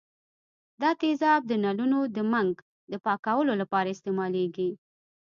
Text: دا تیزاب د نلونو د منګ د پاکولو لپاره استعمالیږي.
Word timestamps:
دا 0.81 0.89
تیزاب 1.01 1.41
د 1.47 1.53
نلونو 1.65 1.99
د 2.15 2.17
منګ 2.31 2.53
د 2.91 2.93
پاکولو 3.05 3.53
لپاره 3.61 3.87
استعمالیږي. 3.95 4.69